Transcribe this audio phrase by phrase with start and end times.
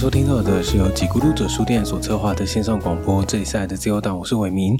[0.00, 4.74] 收听到的是由几咕噜者书店所策划的线上广播，这里是爱的自由党，我是伟明。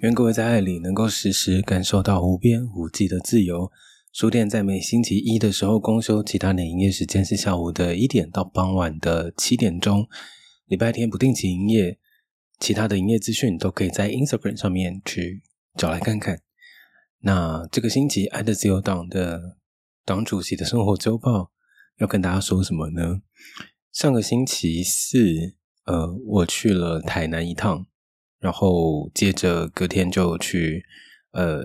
[0.00, 3.72] 愿各位在爱里能够时时感受到无边无际的自由。
[4.12, 10.06] 书店在每星期一的时候公休，其他的营业时间是下午的一点到傍晚的七点钟。
[10.66, 11.98] 礼拜天不定期营业，
[12.60, 15.42] 其他的营业资讯都可以在 Instagram 上面去
[15.78, 16.40] 找来看看。
[17.20, 19.56] 那这个星期爱的自由党的
[20.04, 21.52] 党主席的生活周报
[21.96, 23.22] 要跟大家说什么呢？
[23.98, 27.84] 上个星期四，呃，我去了台南一趟，
[28.38, 30.84] 然后接着隔天就去，
[31.32, 31.64] 呃，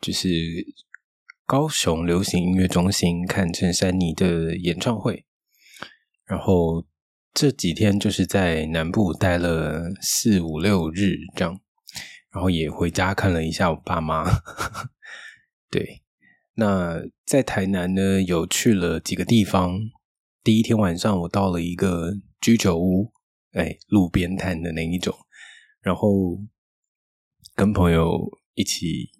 [0.00, 0.28] 就是
[1.44, 5.26] 高雄流行音乐中心看陈珊妮的演唱会，
[6.24, 6.86] 然后
[7.34, 11.60] 这几天就是在南部待了四五六日这样，
[12.32, 14.24] 然后也回家看了一下我爸妈，
[15.70, 16.00] 对，
[16.54, 19.90] 那在台南呢，有去了几个地方。
[20.46, 23.10] 第一天晚上，我到了一个居酒屋，
[23.54, 25.12] 哎，路边摊的那一种，
[25.82, 26.38] 然后
[27.56, 28.16] 跟朋友
[28.54, 29.10] 一起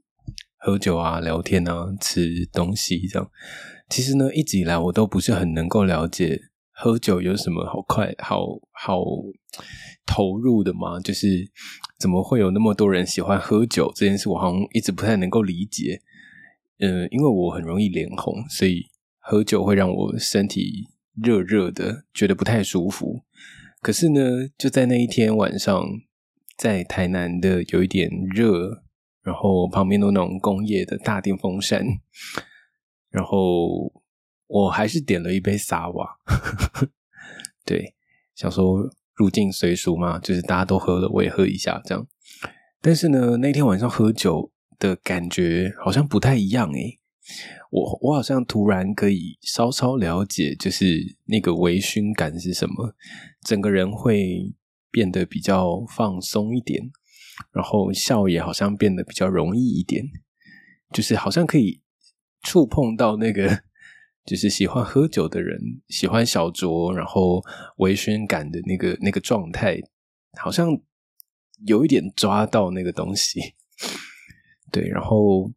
[0.56, 3.28] 喝酒啊、聊天啊、吃东西这样。
[3.88, 9.02] 其实呢，一直以来我都不是很能够了解喝酒有什么好快、好好
[10.06, 11.50] 投入的嘛，就是
[11.98, 16.00] 怎么会有那么多人喜欢喝酒这件事，我好像一直不太能够理解。
[16.78, 18.84] 嗯，因为我很容易脸红，所以
[19.18, 20.86] 喝酒会让我身体。
[21.22, 23.22] 热热的，觉得不太舒服。
[23.80, 24.20] 可是呢，
[24.58, 25.84] 就在那一天晚上，
[26.56, 28.82] 在台南的有一点热，
[29.22, 31.84] 然后旁边都那种工业的大电风扇，
[33.10, 33.92] 然后
[34.46, 36.16] 我还是点了一杯沙瓦。
[37.64, 37.94] 对，
[38.34, 42.06] 想说入境随俗嘛，就是大家都喝了，我也喝一下这样。
[42.80, 47.00] 但是呢，那天晚上喝酒的感觉好像不太一样诶。
[47.70, 52.94] 我我好像突然可以稍稍了解，就是那个微醺感是什么，
[53.42, 54.54] 整个人会
[54.90, 56.90] 变得比较放松一点，
[57.52, 60.04] 然后笑也好像变得比较容易一点，
[60.92, 61.82] 就是好像可以
[62.42, 63.62] 触碰到那个，
[64.24, 67.42] 就是喜欢喝酒的人喜欢小酌，然后
[67.78, 69.78] 微醺感的那个那个状态，
[70.40, 70.68] 好像
[71.66, 73.40] 有一点抓到那个东西，
[74.70, 75.52] 对，然后。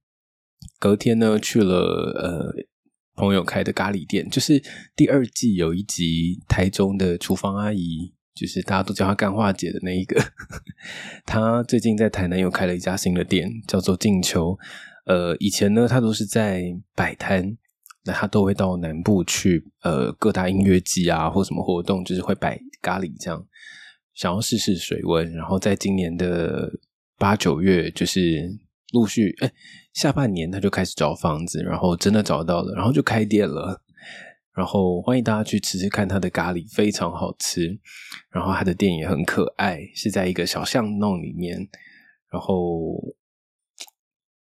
[0.79, 2.55] 隔天呢，去了呃
[3.15, 4.63] 朋友开的咖喱店，就是
[4.95, 10.17] 第二季有一集台中的厨房阿姨，就是大家都叫她干化姐的那一个，
[11.27, 14.57] 她最近在台南又开了一家新的店，叫做静秋。
[15.05, 16.63] 呃，以前呢，她都是在
[16.95, 17.57] 摆摊，
[18.05, 23.45] 那她都会到南部去，呃，各大音乐季啊，或什么活动，就是会摆咖喱这样，
[24.15, 25.29] 想要试试水温。
[25.33, 26.71] 然后在今年的
[27.17, 28.49] 八九月，就是
[28.93, 29.51] 陆续哎。
[29.99, 33.83] 下半年他就开始找房子，然后真的找到了，然后就开店了。
[34.55, 37.77] 然后欢迎大家去吃吃看他的咖喱，非常好吃。
[38.31, 41.67] 然后他的店也很可爱，是在一个小巷弄里面。
[42.31, 43.13] 然后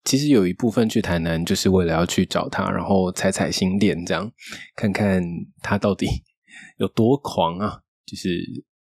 [0.05, 4.31] 其实有一部分去台南就是为了要去找他，然后踩踩新店，这样
[4.77, 5.25] 看看
[5.63, 6.07] 他到底
[6.77, 7.81] 有多狂啊！
[8.05, 8.45] 就是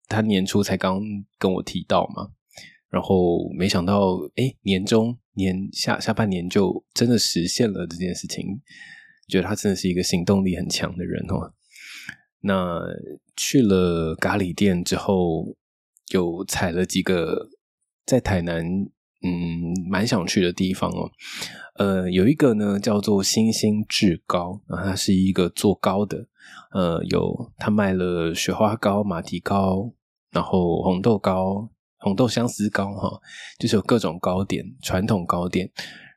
[0.10, 1.00] 他年初才刚
[1.38, 2.32] 跟我提到嘛。
[2.90, 8.46] 然后没想到，哎，年终年下下半年就真的实现了这件事情，
[9.30, 11.54] 觉得他真的是一个行动力很强的人哦。
[12.42, 12.80] 那
[13.36, 15.56] 去了咖喱店之后，
[16.12, 17.50] 有踩了几个
[18.06, 18.66] 在台南，
[19.24, 21.10] 嗯，蛮想去的地方哦。
[21.76, 26.28] 呃，有一个呢叫做星星制糕，啊，它是一个做糕的，
[26.74, 29.94] 呃，有他卖了雪花糕、马蹄糕，
[30.32, 31.70] 然后红豆糕。
[32.00, 33.20] 红豆相思糕哈，
[33.60, 35.70] 就是有各种糕点，传统糕点。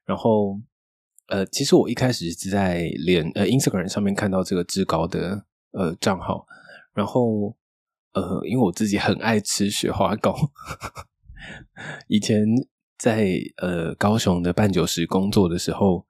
[0.05, 0.59] 然后，
[1.29, 6.47] 呃，其实我一开始是在连呃 Instagram 上面看到这个志高的呃账号，
[6.95, 7.57] 然后
[8.13, 10.35] 呃，因为我自己很爱吃雪花糕，
[12.09, 12.45] 以前
[12.99, 16.07] 在呃高雄的半九十工作的时候，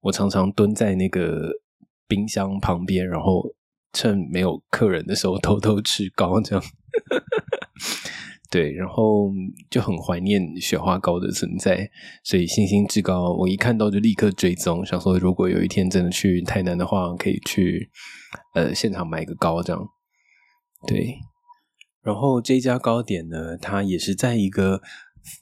[0.00, 1.50] 我常常蹲在那个
[2.08, 3.54] 冰箱旁边，然后
[3.92, 6.64] 趁没有客人的时候偷偷吃糕，这样。
[8.56, 9.30] 对，然后
[9.68, 11.90] 就很怀念雪花糕的存在，
[12.24, 17.90] 所以星星之高，我一看到就立刻追踪，想说如果有一天真的去台南的话，可以去
[18.54, 19.86] 呃现场买个糕这样。
[20.86, 21.18] 对，
[22.00, 24.80] 然后这家糕点呢，它也是在一个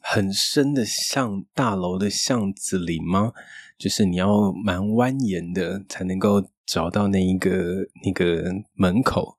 [0.03, 3.31] 很深的巷大楼的巷子里吗？
[3.79, 8.43] 就是你要蛮蜿蜒的才能够找到那一个那个
[8.75, 9.37] 门口。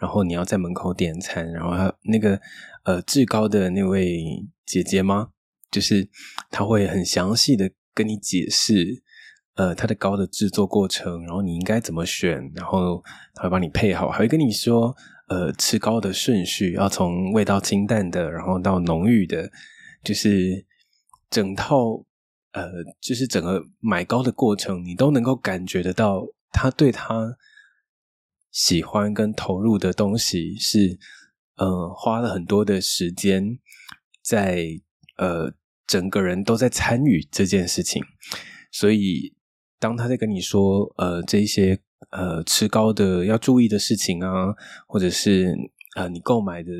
[0.00, 2.40] 然后你要在门口点餐，然后那个
[2.88, 5.28] 呃志高的那位姐姐吗？
[5.70, 6.08] 就是
[6.50, 9.02] 他会很详细的跟你解释，
[9.56, 13.04] 呃，他的糕的制作过程，然后你应该怎么选，然后
[13.34, 14.96] 他会帮你配好，还会跟你说，
[15.26, 19.52] 呃吃糕的顺序，要从味道清淡的，然后到浓郁的，
[20.02, 20.64] 就是
[21.28, 22.02] 整套
[22.52, 22.70] 呃，
[23.02, 27.36] 就是整个买糕的过程，你都能够感觉得到他对他
[28.50, 30.98] 喜欢跟投入的东西是
[31.58, 33.58] 呃花了很多的时间
[34.22, 34.64] 在
[35.18, 35.52] 呃
[35.86, 38.02] 整个人都在参与这件事情，
[38.72, 39.34] 所以
[39.78, 41.80] 当他在跟你说呃这一些。
[42.10, 44.54] 呃，吃糕的要注意的事情啊，
[44.86, 45.52] 或者是
[45.96, 46.70] 呃，你购买的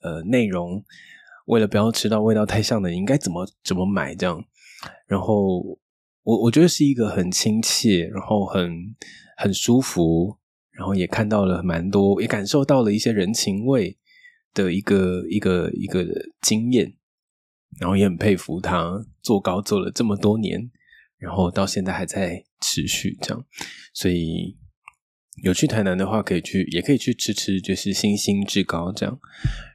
[0.00, 0.82] 呃内容，
[1.46, 4.42] 为了不要吃到味道太像的，你应该怎么怎么买这样？
[5.06, 5.60] 然后
[6.22, 8.96] 我我觉得是一个很亲切，然后很
[9.36, 10.38] 很舒服，
[10.80, 13.98] 然后也看到了蛮多，也感受到了一些人情味
[14.54, 16.06] 的一个一个一个
[16.40, 16.90] 经验，
[17.78, 20.70] 然后也很佩服他做高做了这么多年。
[21.18, 23.44] 然后到现在还在持续这样，
[23.92, 24.56] 所以
[25.42, 29.20] 有去台南的话，可以去，也可以去吃吃，就是星星志高这样。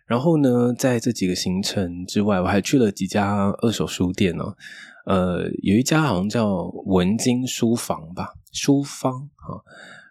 [0.08, 4.58] 然后呢，在这几个行程之外，我还去了几家二手书店哦。
[5.06, 9.62] 呃，有一家好像叫文津书房吧，书坊啊。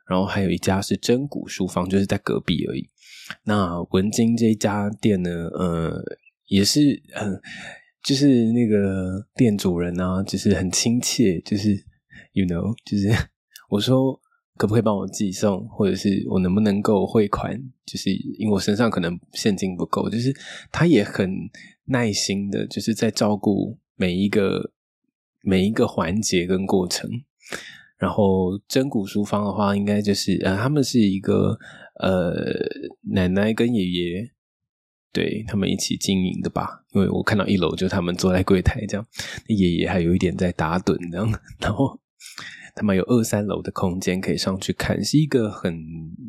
[0.09, 2.89] 然后还有一家是真古书坊，就是在隔壁而已。
[3.45, 6.03] 那文津这一家店呢，呃，
[6.47, 7.41] 也是嗯。
[8.07, 11.71] 就是那个店主人啊，就是很亲切，就是
[12.35, 13.09] you know，就是
[13.71, 14.13] 我说
[14.59, 20.37] 可不可以帮我寄送，或者是我能不能够汇款，就是因为我身上可能现金不够，就是
[20.71, 21.31] 他也很
[21.87, 24.73] 耐心的，就是在照顾每一个
[25.41, 27.09] 每一个环节跟过程。
[28.05, 31.57] 然后真古书坊的话，应该就是呃，他们是一个
[32.01, 32.35] 呃
[33.15, 34.31] 奶奶跟爷爷。
[35.15, 39.07] 对他们一起经营的吧，因为我看到一楼就他们坐在柜台这样，
[39.47, 41.97] 爷爷还有一点在打盹这样，然后
[42.75, 45.73] 他们有二三楼的空间可以上去看，是一个很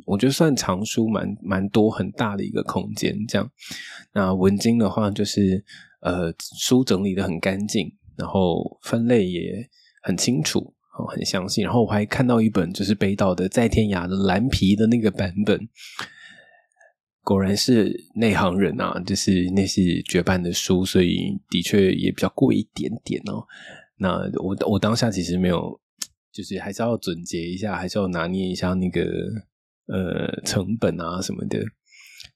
[0.05, 3.49] 我觉得算藏书蛮蛮多很大的一个空间这样。
[4.13, 5.65] 那文经的话就是
[6.01, 9.67] 呃书整理的很干净，然后分类也
[10.03, 11.61] 很清楚，很详细。
[11.61, 15.67] 然后我还看到一本就是北岛的在天涯的蓝皮的那个版本。
[17.23, 23.43] 果然是内行人啊，就是那是绝版的书，所以的确也比较贵一点点哦。
[23.97, 24.11] 那
[24.43, 25.81] 我我当下其实没有，
[26.31, 29.01] 就是还是要总结一下，还是要拿捏一下那个
[29.87, 31.63] 呃成本啊什么的，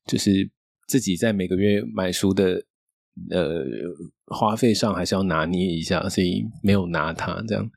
[0.08, 0.50] 就是
[0.88, 2.60] 自己在每个月买书的
[3.30, 3.64] 呃
[4.26, 7.70] 花费上还是要拿捏一下，所以没有拿它这样。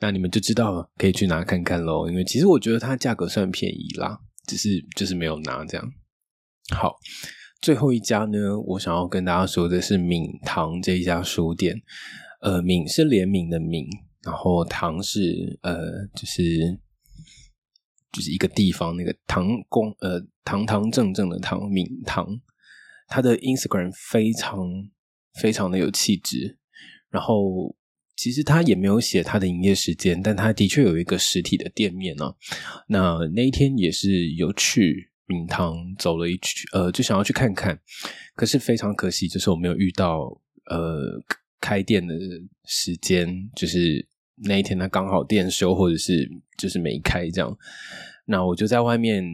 [0.00, 5.92] 那你们就知道可以去拿看看喽，因为其实我觉得它价格算便宜啦，只是就是没有拿这样。
[6.74, 6.96] 好，
[7.60, 11.82] 最后一家呢，我想要跟大家说的是闽堂这一家书店。
[12.40, 13.86] 呃，闽是联名的闽，
[14.22, 16.78] 然后堂是呃，就是
[18.12, 22.38] 就是一个地方那个堂光呃堂堂正正的堂闽堂。
[23.08, 24.58] 他的 Instagram 非常
[25.40, 26.58] 非常的有气质，
[27.08, 27.74] 然后
[28.16, 32.34] 其实他也没有写他的营业时间，但他的确有一个实体的店面呢。
[32.88, 35.10] 那那一天也是有去。
[35.28, 37.76] 闽堂走了一圈，呃，就想要去看看，
[38.36, 41.20] 可是非常可惜，就是我没有遇到呃
[41.60, 42.14] 开店的
[42.64, 44.06] 时间，就是
[44.44, 47.58] 那一天他刚好店休，或者是就是没开这样。
[48.26, 49.24] 那我就在外面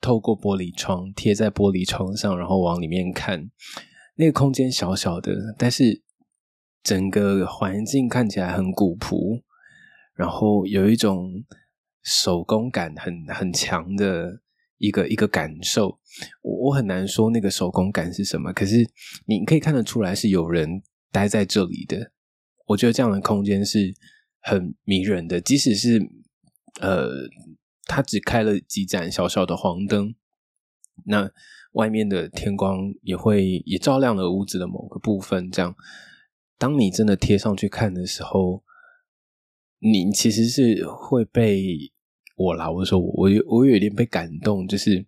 [0.00, 3.48] 透过玻璃窗贴在玻璃窗上，然后往里面看，
[4.16, 6.02] 那个空间小小的，但是
[6.86, 9.42] 整个环境看起来很古朴，
[10.14, 11.44] 然后有一种
[12.02, 14.40] 手工感很很强的。
[14.78, 15.98] 一个一个感受，
[16.42, 18.86] 我我很难说那个手工感是什么，可是
[19.26, 22.12] 你可以看得出来是有人待在这里的。
[22.66, 23.94] 我觉得这样的空间是
[24.42, 25.98] 很迷人的，即使是
[26.82, 27.08] 呃，
[27.86, 30.14] 它只开了几盏小小的黄灯，
[31.06, 31.30] 那
[31.72, 35.50] 外面的天光也会也照亮了屋子的某个部分。
[35.50, 35.74] 这样，
[36.58, 38.62] 当你真的贴上去看的时候，
[39.78, 41.92] 你其实是会被。
[42.38, 45.06] 我啦，我说我有我有点被感动，就是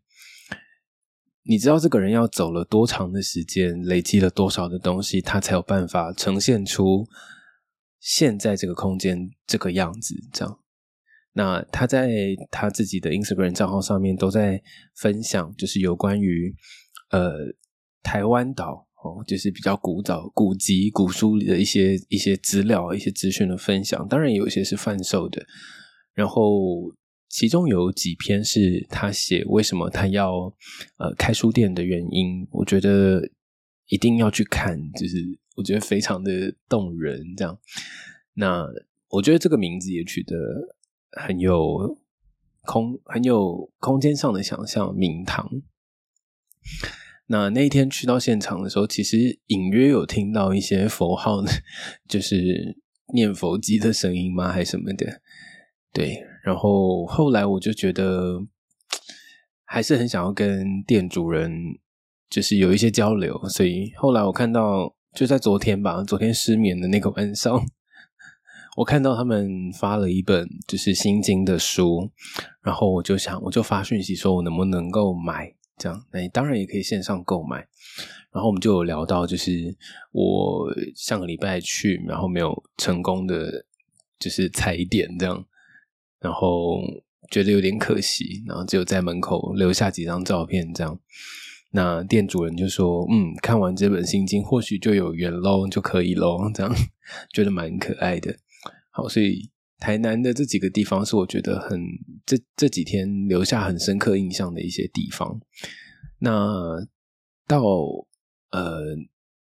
[1.42, 7.06] 你知道这个人要走了多长的时间，累积了多少的东西，他才有办法呈现出
[8.00, 10.14] 现在这个空间这个样子。
[10.32, 10.58] 这样，
[11.34, 14.62] 那他在他自己的 Instagram 账号上面都在
[14.96, 16.56] 分享，就是有关于
[17.10, 17.30] 呃
[18.02, 24.06] 台湾岛哦，就是比较古早古籍古书里的一些一些资料、一些资讯的分享。
[24.08, 25.44] 当然，有一些是贩售的，
[26.14, 26.94] 然后。
[27.30, 30.50] 其中有几篇是他写为什么他要
[30.96, 33.20] 呃开书店的原因，我觉得
[33.88, 37.22] 一定要去看，就是我觉得非常的动人。
[37.36, 37.58] 这样，
[38.32, 38.64] 那
[39.10, 40.34] 我觉得这个名字也取得
[41.20, 41.98] 很有
[42.62, 45.46] 空很有空间上的想象，名堂。
[47.30, 51.42] 那那一天去到现场的时候，其实隐约有听到一些佛号，
[52.08, 52.76] 就是
[53.12, 54.50] 念佛机的声音吗？
[54.50, 55.20] 还是什么的？
[55.92, 56.24] 对。
[56.42, 58.40] 然后后来我就觉得，
[59.64, 61.52] 还是很想要跟店主人
[62.30, 67.62] 就是有一些交流，所以后来我看到就在昨天吧，昨天失眠的那个晚上，
[68.78, 72.10] 我看到他们发了一本就是心经的书，
[72.62, 75.57] 然后我就想，我就发讯息说我能不能够买。
[75.78, 77.66] 这样，那你当然也可以线上购买。
[78.30, 79.74] 然后我们就有聊到，就是
[80.12, 83.64] 我上个礼拜去，然后没有成功的，
[84.18, 85.44] 就是踩点这样，
[86.20, 86.78] 然后
[87.30, 91.00] 觉得有点可惜，然后只有在门口留下几张照片这样。
[91.70, 96.74] 那店主人就说：“嗯，看完这本心经，或许就有缘喽，就可以喽。”这样
[97.32, 98.36] 觉得蛮可爱的。
[98.90, 99.50] 好，所以。
[99.78, 101.80] 台南的这几个地方是我觉得很
[102.26, 105.40] 这这几天留下很深刻印象的一些地方。
[106.18, 106.84] 那
[107.46, 107.62] 到
[108.50, 108.96] 呃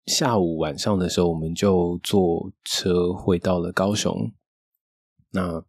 [0.06, 4.32] 下午晚上的时候，我们就坐车回到了高雄。
[5.34, 5.64] 那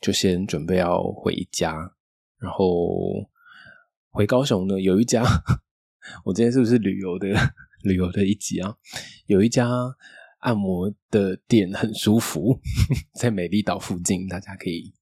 [0.00, 1.94] 就先准备要回家，
[2.38, 3.30] 然后
[4.10, 5.22] 回高雄呢，有一家
[6.24, 7.28] 我今天是不是旅游的
[7.84, 8.76] 旅游的一集啊？
[9.26, 9.68] 有一家。
[10.38, 12.60] 按摩的店很舒服，
[13.14, 14.92] 在美丽岛附近，大家可以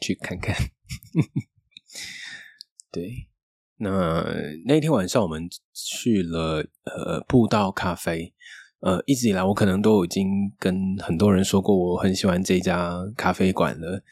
[0.00, 0.54] 去看看。
[2.92, 3.28] 对，
[3.76, 4.24] 那
[4.66, 8.34] 那天晚上我们去了呃步道咖啡，
[8.80, 10.26] 呃，一直以来我可能都已经
[10.58, 14.02] 跟很多人说过，我很喜欢这家咖啡馆了。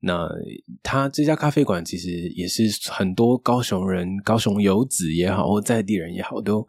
[0.00, 0.28] 那
[0.82, 6.66] 他这家咖啡馆其实也是很多高雄人、高雄游子也好，或在地人也好都。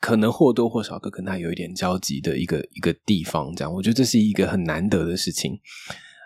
[0.00, 5.58] 可能或多或少都跟他有一点交集的一个一个地方，这样我觉得这是一个很难得的事情。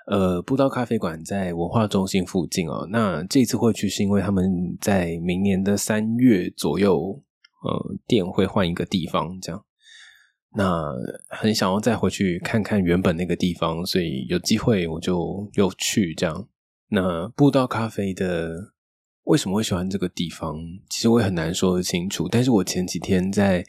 [0.07, 2.87] 呃，步道咖啡馆在文化中心附近哦。
[2.91, 7.23] 那这次会去是因为他们在明年的三月左右，
[7.63, 9.65] 呃，店会换一个地方，这样。
[10.55, 10.85] 那
[11.29, 16.49] 很想要再回去看看原本那个地方，所以有机会我就又去这样。
[16.89, 18.73] 那步道咖啡的。
[19.25, 20.59] 为什么会喜欢这个地方？
[20.91, 22.29] 其实我也很难说得清楚。
[22.29, 23.65] 但是我前几天在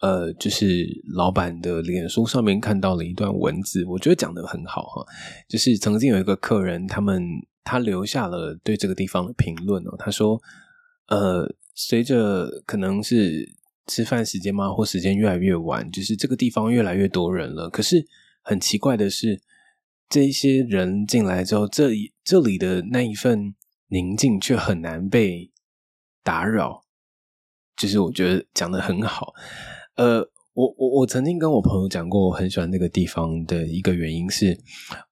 [0.00, 5.06] 呃，就是老板的脸书上面看到了一段文字，我觉得讲的很好哈。
[5.48, 7.22] 就是曾经有一个客人，他们
[7.64, 9.96] 他留下了对这个地方的评论哦。
[9.98, 10.38] 他说
[11.08, 13.48] ：“呃，随着可能是
[13.86, 17.70] 吃饭时间嘛，或时间越来越晚，就是这个地方越来越多人了。
[17.70, 18.04] 可是
[18.42, 19.40] 很奇怪的是，
[20.10, 23.54] 这一些人进来之后，这里这里的那一份。”
[23.92, 25.50] 宁静却很难被
[26.22, 26.82] 打扰，
[27.76, 29.34] 就是我觉得讲的很好。
[29.96, 34.58] 呃，我我我曾经跟我朋友讲过，我很喜欢那个地方的一个原因是，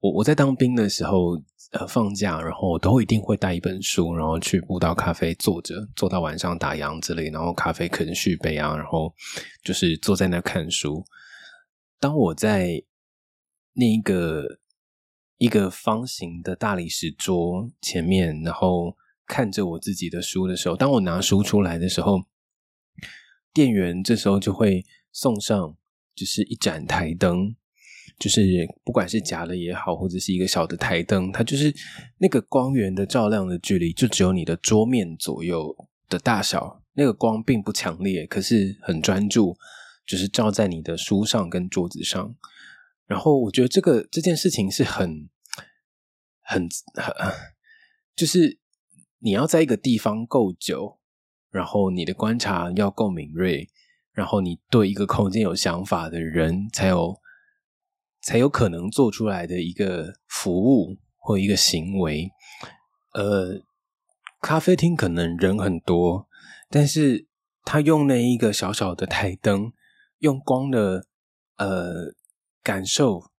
[0.01, 1.39] 我我在当兵的时候，
[1.73, 9.13] 呃，放假，然后我都一定会带一本书，然后去步道咖啡坐着，坐到晚上打烊之类，然后咖啡可能续杯啊，然后
[9.63, 11.05] 就是坐在那看书。
[11.99, 12.83] 当我在
[13.75, 14.60] 那个。
[15.41, 18.95] 一个方形的大理石桌前面，然后
[19.27, 22.23] 看着我自己的书的时候，当我拿书出来的时候，
[23.55, 25.75] 店员这时候就会送上
[26.15, 27.57] 就是一盏台灯，
[28.19, 31.75] 就是不管是夹的也好，或者是一个小的台灯，它就是
[32.19, 35.75] 那个光源的照亮的距离，就只有你的桌面左右
[36.11, 39.57] 的大小，那个光并不强烈，可是很专注，
[40.07, 42.37] 就是照在你的书上跟桌子上。
[43.11, 45.29] 然后我觉得这个这件事情是很、
[46.43, 47.13] 很、很，
[48.15, 48.61] 就是
[49.19, 51.01] 你要在一个地方够久，
[51.51, 53.69] 然后你的观察要够敏锐，
[54.13, 57.21] 然后你对一个空间有想法的人，才有
[58.23, 62.31] 才有可能做出来的一个服务或一个行为。
[63.15, 63.61] 呃，
[64.41, 66.29] 咖啡厅可能人很多，
[66.69, 67.27] 但是
[67.65, 69.73] 他用那一个小小的台灯，
[70.19, 71.07] 用光的
[71.57, 72.15] 呃。
[72.63, 73.31] 感受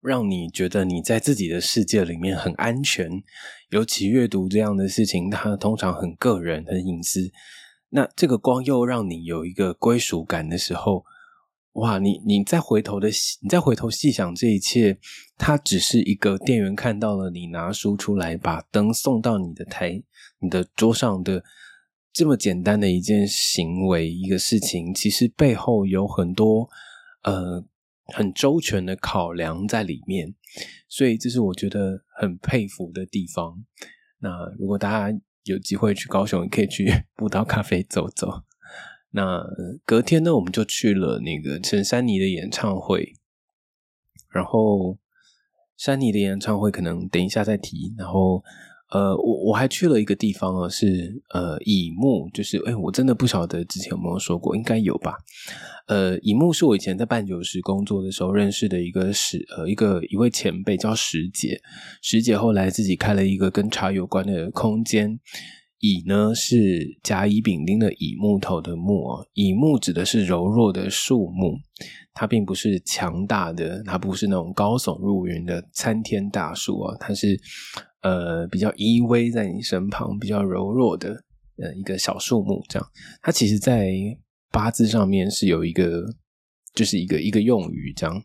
[0.00, 3.08] 让你觉得你在自己的世界里面很安全，
[3.70, 7.30] 尤其阅读这样的事情，它通常很个人、很隐私。
[7.90, 11.04] 那这个光又让你有一个归属感的时候，
[11.74, 11.98] 哇！
[11.98, 13.08] 你你再回头的，
[13.42, 14.98] 你再回头细想这一切，
[15.38, 20.02] 它只是一个店员看到了你拿书出来，把灯送到你的台、
[20.40, 21.44] 你的桌上的
[22.12, 26.68] 这么简单的一件行为，一个事情，其实背后有很多
[27.22, 27.64] 呃。
[28.06, 30.34] 很周全的考量在里面，
[30.88, 33.64] 所以这是我觉得很佩服的地方。
[34.18, 38.42] 那如果大家有机会去高雄，可以去 步道咖啡走走。
[39.10, 39.44] 那
[39.84, 43.14] 隔天呢，我们就去了那个陈珊妮的演唱会。
[44.30, 44.98] 然后
[45.76, 47.94] 珊妮的演唱会可能等一下再提。
[47.98, 48.42] 然后
[48.92, 55.14] 呃，我我还去了一个地方哦，是呃乙木，就是哎，我真的不晓得之前有没有说过，应该有吧。
[55.86, 61.60] 呃，乙木是我以前在办酒时工作的时候认识的一个石呃一个一位前辈，叫石姐。
[62.02, 65.18] 石姐后来自己开了一个跟茶有关的空间。
[65.80, 71.56] 乙呢是甲乙丙丁的乙木头的木哦，乙木指的是柔弱的树木，
[72.14, 77.36] 它并不是强大的，它不是那种高耸入云的参天大树啊，它是
[78.02, 81.24] 呃比较依偎在你身旁、比较柔弱的
[81.56, 82.62] 呃一个小树木。
[82.68, 82.88] 这样，
[83.22, 83.90] 它其实在
[84.50, 86.04] 八字上面是有一个，
[86.74, 88.22] 就是一个一个用语这样。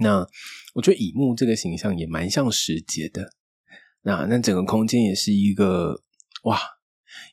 [0.00, 0.26] 那
[0.74, 3.30] 我觉得乙木这个形象也蛮像时节的，
[4.02, 6.02] 那那整个空间也是一个。
[6.44, 6.60] 哇，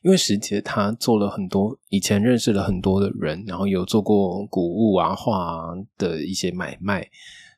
[0.02, 7.08] 因为石杰他做了很多，以前认识了很多的人，然后有做过古物啊、画的一些买卖，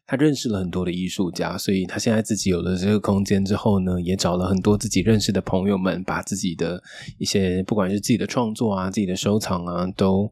[0.07, 6.81] 他认识了很多的艺术家，所以他现在自己有了这个空间之后呢，也找了很多自己认识的朋友们，把自己的
[7.19, 10.31] 一些不管是自己的创作啊、自己的收藏啊，都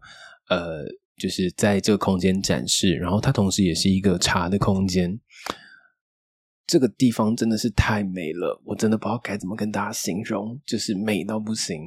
[0.49, 0.85] 呃，
[1.17, 2.95] 就是在这个空间展示。
[2.95, 5.19] 然后他同时也是一个茶的空间。
[6.67, 11.79] 这个地方真的是太美了，我真的不知道该怎么跟大家形容，就是美到不行。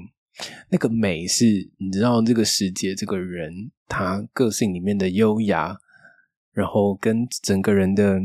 [0.70, 1.46] 那个美是，
[1.80, 5.76] 你知道这个世界这个人他个性里面的优雅，
[6.58, 8.20] 然后跟整个人的，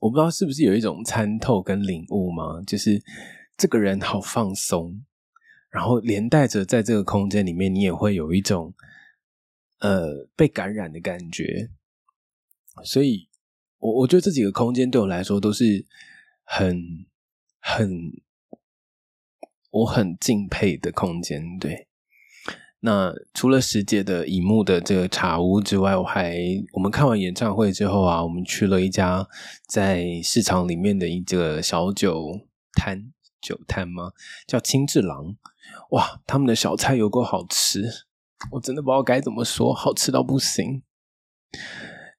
[0.00, 2.62] 我不知道是不是有一种参透跟领悟吗？
[2.66, 3.02] 就是
[3.58, 5.04] 这个人好放松，
[5.68, 8.72] 然后连带着在这个空间里面，你也会有一种
[9.80, 11.68] 呃被感染的感觉，
[12.84, 13.28] 所以。
[13.82, 15.86] 我我觉得这几个空间对我来说都是
[16.44, 16.76] 很
[17.60, 18.12] 很
[19.70, 21.42] 我很敬佩的空间。
[21.58, 21.88] 对，
[22.82, 26.34] 那除了石姐的乙木的这个茶屋之外，我还
[26.72, 29.28] 我们看完演唱会之后啊，我们去了一家
[29.68, 32.40] 在市场里面的一个小酒
[32.72, 34.12] 摊酒摊吗？
[34.46, 35.36] 叫青智郎。
[35.90, 37.84] 哇，他们的小菜有够好吃，
[38.52, 40.82] 我真的不知道该怎么说，好吃到不行。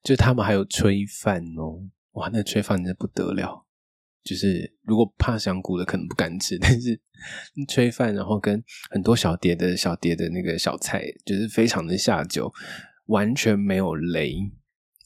[0.04, 3.61] 就他们还有炊饭哦，哇，那炊饭真的不得了。
[4.24, 7.00] 就是如果怕香菇的，可能不敢吃， 但是
[7.68, 12.52] 炊饭，然后跟很多小碟的小碟的那个小菜，就是非常的下酒，
[13.06, 14.34] 完全没有雷，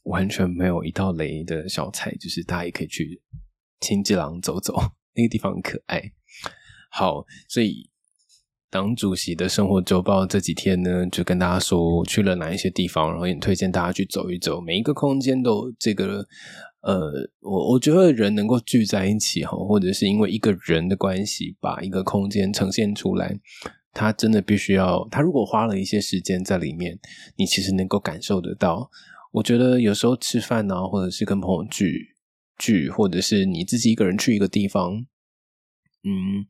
[0.05, 3.21] 完全没有一道雷的小菜，就是大家也可以去
[3.81, 4.75] 青之郎走走，
[5.15, 6.03] 那个地方很可爱。
[6.91, 7.91] 好，所以。
[8.69, 14.61] 党主席的生活周报这几天呢，就跟大家说去了哪一些地方，然后也推荐大家去走一走。
[14.61, 16.27] 每一个空间都这个，
[16.83, 23.39] 呃，我我觉得人能够聚在一起哈，或者是因为一个人的关系把一个空间呈现出来，
[23.93, 26.99] 他真的必须要，他如果花了一些时间在里面，
[27.37, 28.91] 你其实能够感受得到。
[29.33, 32.15] 我觉得有时候吃饭呢，或者是跟朋友聚
[32.57, 35.07] 聚，或者是你自己一个人去一个地方。
[36.05, 36.47] 嗯，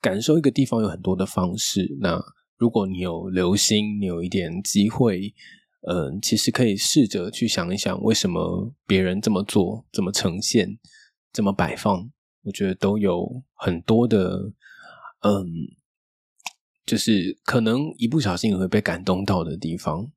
[0.00, 1.96] 感受一个地方有很多的方式。
[2.00, 2.22] 那
[2.58, 5.32] 如果你有留心，你有一点机会，
[5.82, 10.78] 嗯，其实可以试着去想一想，为什么别人这么做、怎么呈现、
[11.32, 12.10] 怎么摆放，
[12.44, 14.52] 我觉得都有很多的，
[15.22, 15.46] 嗯，
[16.84, 20.10] 就是可能一不小心也会被感动到的地方。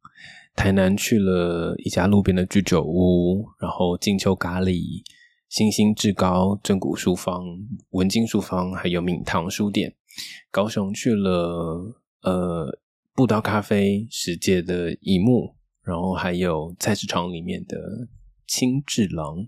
[0.56, 5.02] 台南去了一家路边的居酒屋，然后金秋咖喱。
[5.50, 7.46] 星星至高、正骨书坊、
[7.92, 9.96] 文经书坊，还有闽堂书店。
[10.50, 12.80] 高雄去了呃
[13.16, 18.08] 布道咖啡、世界的一幕，然后还有菜市场里面的
[18.48, 19.48] 青智郎，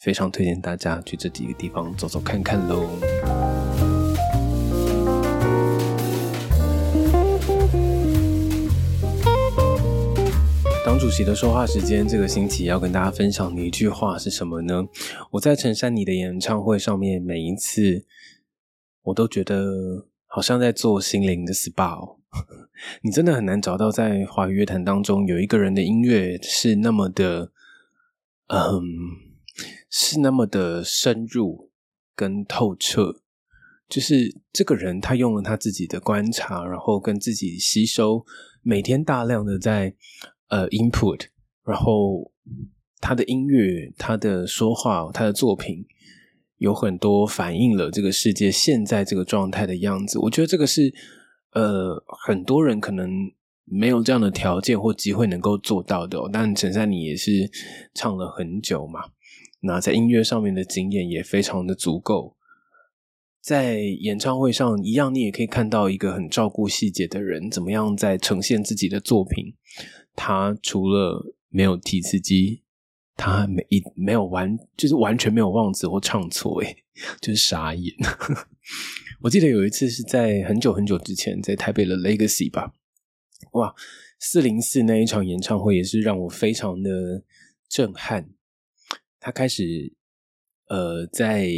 [0.00, 2.88] 非常推荐大家去这几个地方走走看看喽。
[10.82, 14.82] 党主席的说话时间，这个星期要跟大家分享的一句话是什么呢？
[15.32, 18.06] 我在陈珊妮的演唱会上面，每一次
[19.02, 22.17] 我都觉得好像在做心灵的 SPA。
[23.02, 27.52] 你真的很难找到在华语乐坛当中有一个人的音乐是那么的，
[28.48, 28.82] 嗯，
[29.90, 31.70] 是那么的深入
[32.14, 33.22] 跟透彻。
[33.88, 38.24] 就是这个人，他用了他自己的观察，然后跟自己吸收，
[38.62, 39.94] 每天大量的在。
[40.50, 41.26] 呃，input，
[41.62, 42.32] 然后
[43.00, 45.84] 他的音乐、他的说话、他的作品，
[46.56, 50.18] 有很多反映了这个世界现在这个状态的样子。
[50.20, 50.90] 我觉得这个是
[51.52, 53.10] 呃，很多人可能
[53.64, 56.18] 没有这样的条件或机会能够做到的。
[56.32, 57.50] 但陈珊妮也是
[57.94, 59.00] 唱了很久嘛，
[59.60, 62.36] 那在音乐上面的经验也非常的足够。
[63.40, 69.54] 在演唱会上一样，你也可以看到一个很照顾细节的人，怎么样在呈现自己的作品。
[70.14, 72.62] 他除了没有提词机，
[73.16, 76.84] 他没一没有完，就是完全没有忘词或唱错，诶
[77.22, 77.94] 就是傻眼。
[79.20, 82.72] 我记得有一次是在很久很久之前，在台北的 Legacy 吧，
[83.52, 83.74] 哇，
[84.20, 87.24] 四零四那一场演唱会也是让我非常的
[87.68, 88.30] 震撼。
[89.18, 89.92] 他开始
[90.68, 91.50] 呃在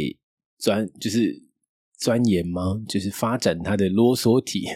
[0.57, 1.43] 钻，就是
[1.99, 2.81] 钻研吗？
[2.89, 4.67] 就是发展他的啰嗦体。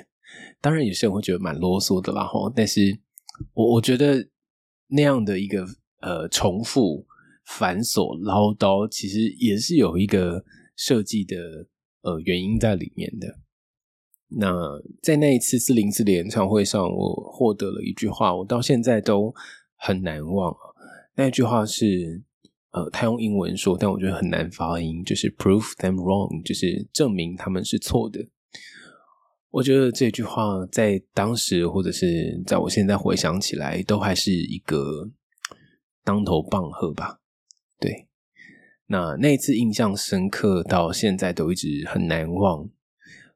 [0.61, 2.99] 当然有些人会觉得蛮啰嗦的啦，吼，但是
[3.53, 4.29] 我我觉得
[4.89, 5.65] 那样的一个
[6.01, 7.07] 呃重复、
[7.45, 10.45] 繁琐、唠叨，其实也是有一个
[10.75, 11.67] 设计的。
[12.05, 13.39] 呃，原因在里面的。
[14.27, 14.53] 那
[15.01, 19.33] 在那一次四零四的演唱会上，我获得了一句话，我到现在都
[19.75, 20.55] 很难忘。
[21.15, 22.21] 那句话是，
[22.71, 28.27] 呃，他用英文说，但我觉得很难发音，就是 “prove them wrong”，就是证明他们是错的。
[29.49, 35.09] 我觉得这句话在当时，或者是在我现在回想起来，都还是一个
[36.03, 37.19] 当头棒喝吧。
[37.79, 38.04] 对。
[38.87, 42.69] 那那次印象深刻，到现在都一直很难忘。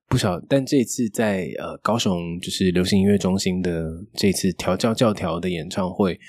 [0.07, 6.19] 不少，但这次在呃高雄就是流行音乐中心的这次调教教条的演唱会，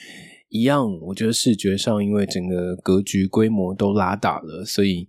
[0.51, 5.09] 一样，我觉得视觉上因为整个格局规模都拉大了，所以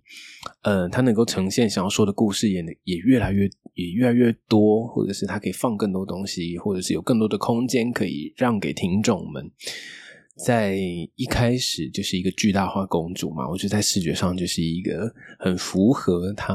[0.62, 9.50] 呃，它能够呈现想要说的故事也也越来越也越来越多，或者是它可以放更多东西，或者是有更多的空间可以让给听众们。
[10.44, 10.76] 在
[11.14, 16.54] 一开始就是一个巨大化公主嘛，我觉得在视觉上就是一个很符合她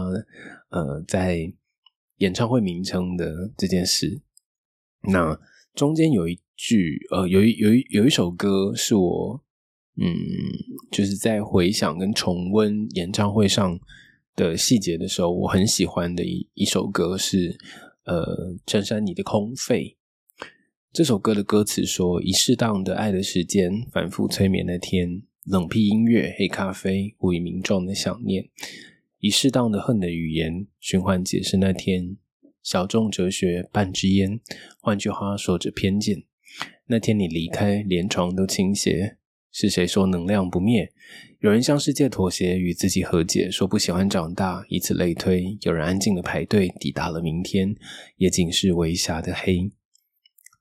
[0.70, 1.52] 呃在
[2.18, 4.22] 演唱会名称的这件事。
[5.04, 5.40] 那
[5.74, 9.44] 中间有一句呃有一有一有一首歌是我
[9.96, 10.06] 嗯
[10.92, 13.80] 就是在回想跟重温演唱会上
[14.36, 17.58] 的细节的时候，我很喜欢的一一首歌是
[18.06, 19.97] 呃衬衫你的空肺。
[20.98, 28.46] 这首歌的歌词说：“以适当的爱的时间，反复催眠那天，冷僻音乐，黑咖啡，无以名状的想念；
[29.20, 32.18] 以适当的恨的语言，循环解释那天，
[32.64, 34.40] 小众哲学，半支烟，
[34.82, 36.24] 换句话说着偏见。
[36.88, 39.18] 那天你离开，连床都倾斜。
[39.52, 40.92] 是谁说能量不灭？
[41.42, 45.60] 有人向世界妥协，与自己和解，说不喜欢长大，以此类推。
[45.62, 47.76] 有人安静的排队，抵达了明天，
[48.16, 49.70] 也仅是微霞的黑。”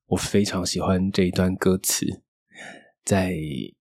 [0.09, 2.07] 我非常喜欢这一段歌词，
[3.05, 3.35] 在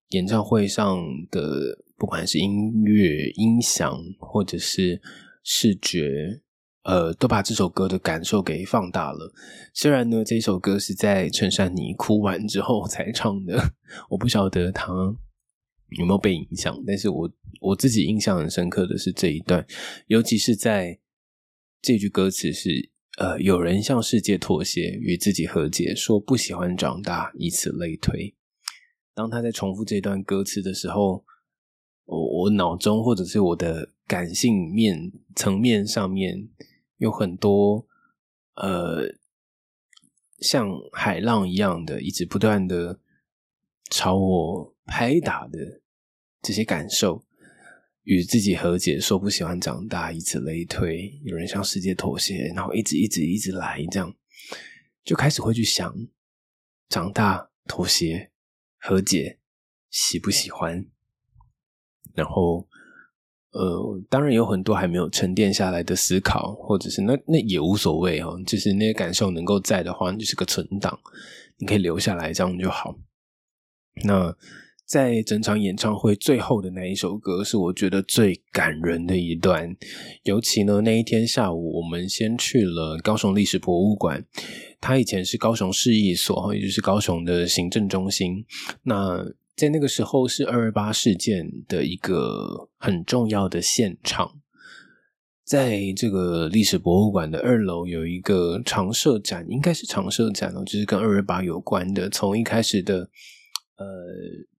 [0.10, 0.98] 演唱会上
[1.30, 5.00] 的不管是音乐、音响或者是
[5.44, 6.42] 视觉，
[6.82, 9.32] 呃，都把这首歌的感受给放大了。
[9.72, 13.74] 虽然呢，这首歌是在衬衫你哭完之后才唱的，
[14.10, 14.92] 我不晓得他
[15.98, 19.64] 有没有被影响，但是我我自己印象很深刻的是这一段，
[20.08, 21.00] 尤其是在
[21.84, 22.95] 这句歌词是。
[23.18, 28.36] 呃，有人向世界妥协，与自己和解，说不喜欢长大，以此类推。
[29.14, 31.24] 当他在重复这段歌词的时候，
[32.04, 36.50] 我我脑中或者是我的感性面层面上面
[36.98, 37.88] 有很多
[38.56, 39.16] 呃，
[40.40, 43.00] 像海浪一样的，一直不断的
[43.90, 45.80] 朝我拍打的
[46.42, 47.24] 这些感受。
[48.06, 51.12] 与自己和解，说不喜欢长大，以此类推。
[51.24, 54.14] 有人向世界妥协，然后一直一直一直来，这样
[55.04, 55.94] 就开始会去想
[56.88, 58.32] 长大、妥协、
[58.78, 59.40] 和解，
[59.90, 60.86] 喜不喜欢？
[62.14, 62.68] 然后，
[63.52, 68.40] 呃，当然有很多还没有沉淀下来的思考，或者是那那也无所谓哦。
[68.46, 70.98] 就是那些感受能够在的话，就是个存档，
[71.58, 72.96] 你可以留下来，这样就好。
[74.04, 74.38] 那。
[74.86, 79.76] 在整场演唱会最后的那一首歌，是我觉得最感人的一段。
[80.24, 84.24] 尤其呢，那一天下午，我们先去了高雄历史博物馆，
[84.80, 88.46] 它以前是高雄市役所，也就是高雄的行政中心。
[88.84, 94.40] 那在那个时候，是二二八事件的一个很重要的现场。
[95.44, 102.08] 在这个历史博物馆的二楼有一个常设展，应该是常设展哦，就是跟二二八有关的。
[102.10, 103.10] 从一开始的，
[103.78, 103.86] 呃。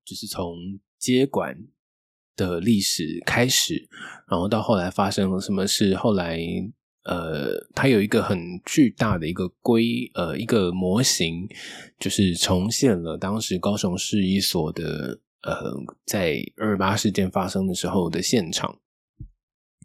[0.06, 0.56] 就是从
[0.98, 1.58] 接管
[2.36, 3.88] 的历史开始，
[4.30, 5.96] 然后到后来发生了什么事？
[5.96, 6.38] 后来，
[7.02, 11.48] 呃，它有一个很巨大的一个规，呃，一个模型，
[11.98, 18.78] 就是重现了当时高雄市一所的，呃，在二八事件发生的时候的现场，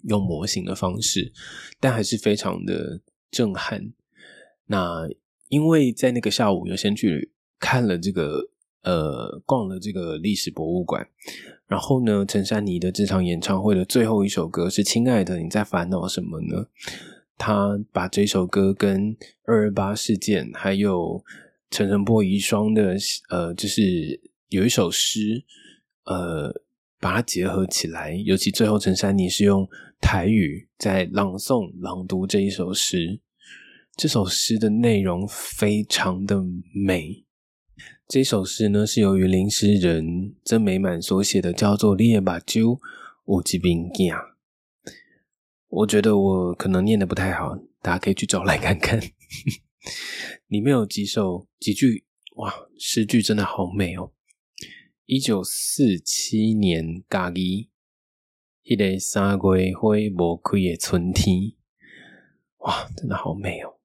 [0.03, 1.33] 用模型的方式，
[1.79, 3.91] 但还是非常的震撼。
[4.67, 5.09] 那
[5.49, 8.51] 因为在那个下午，有先去看了这个。
[8.83, 11.07] 呃，逛了这个历史博物馆，
[11.67, 16.63] 然后呢，陈珊妮的这场演唱会的最后一首歌是《亲爱的，你在烦恼什么呢》。
[17.37, 19.15] 他把这首歌跟
[19.45, 21.23] 二二八事件，还有
[21.71, 22.95] 陈晨波遗孀的
[23.29, 25.43] 呃，就是有一首诗，
[26.05, 26.53] 呃
[26.99, 29.67] 把它结合起来，尤其最后陈珊妮是用
[29.99, 33.19] 台语在朗诵朗读这一首诗，
[33.95, 37.25] 这首诗的内容非常的美。
[38.11, 42.77] 这首诗呢是由于林诗人曾美满所写的，叫做《列把酒
[43.23, 44.17] 五级兵架》。
[45.69, 48.99] 我觉得我可能念的不太好，大家可以去找来看看。
[50.47, 52.03] 里面有几首几句
[52.35, 54.11] 哇，诗句真的好美哦。
[55.05, 57.69] 一九四七年家己，
[58.65, 61.53] 迄个三月花无开的春天，
[62.57, 63.79] 哇，真的好美哦。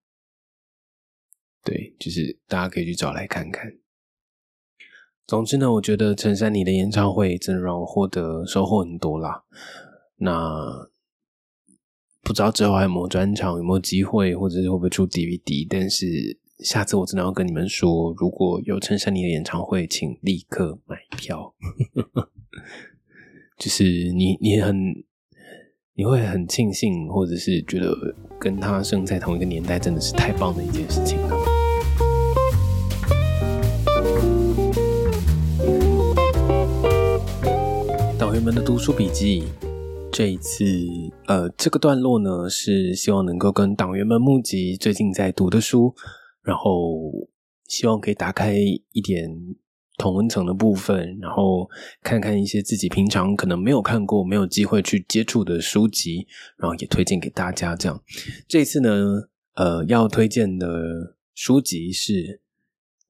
[1.63, 3.79] 对，就是大家可以去找来看看。
[5.27, 9.43] 总之呢，我觉得陈珊妮的演唱会真的让我获得收获很多啦。
[10.19, 10.89] 那
[12.23, 15.67] 不知道之后还有没有专场，有没有机会，或者是会不会出 DVD？
[15.69, 21.55] 但是下次我真的要跟你们说，如果有陈珊妮的演唱会，请立刻买票。
[23.59, 24.77] 就是你，你很，
[25.95, 27.93] 你会很庆幸，或者是觉得
[28.39, 31.36] 跟他生在同一个年代，真的是太棒的一件事情了。
[38.37, 39.45] 友们的读书笔记，
[40.13, 40.63] 这一次，
[41.27, 45.95] 呃，这个段落呢，是希望能够跟党员们募集最近在读的书，
[46.43, 47.01] 然后
[47.67, 48.59] 希望可以打开
[48.93, 49.27] 一点
[49.97, 51.67] 同温层的部分，然后
[52.03, 56.27] 看看一些自己平常可能没有看过、没有机会去接触的书籍，
[56.59, 57.75] 然后也推荐给大家。
[57.75, 58.03] 这样，
[58.47, 62.43] 这次呢，呃，要推荐的书籍是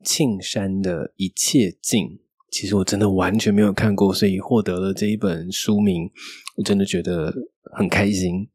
[0.04, 2.20] 庆山的一切尽。
[2.56, 6.10] 其实我真的完全没有看过，所以获得了这一本书名，
[6.56, 7.30] 我真的觉得
[7.76, 8.48] 很开心。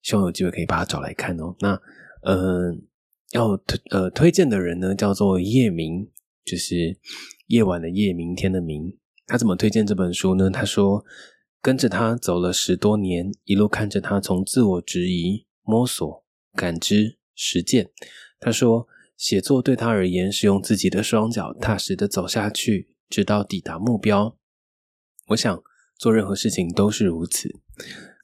[0.00, 1.54] 希望有机会可以把它找来看哦。
[1.60, 1.78] 那
[2.22, 2.74] 呃，
[3.32, 6.08] 要推呃推荐的人呢，叫做夜明，
[6.46, 6.96] 就是
[7.48, 8.96] 夜晚的夜，明天的明。
[9.26, 10.48] 他怎么推荐这本书呢？
[10.48, 11.04] 他说，
[11.60, 17.90] 跟着他走了十多年，一路看着他从自我质疑、摸索、感知、实践。
[18.40, 22.95] 他说，写作对他而言是用自己的双脚踏实的走下去。
[23.08, 24.36] 直到抵达目标，
[25.28, 25.62] 我想
[25.96, 27.60] 做任何事情都是如此。